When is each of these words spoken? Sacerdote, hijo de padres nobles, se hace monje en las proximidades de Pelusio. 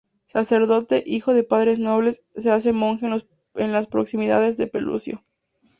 Sacerdote, 0.25 1.03
hijo 1.05 1.31
de 1.35 1.43
padres 1.43 1.77
nobles, 1.77 2.23
se 2.35 2.49
hace 2.49 2.73
monje 2.73 3.07
en 3.53 3.71
las 3.71 3.85
proximidades 3.85 4.57
de 4.57 4.65
Pelusio. 4.65 5.23